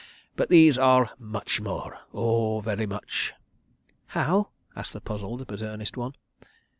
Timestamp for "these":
0.49-0.79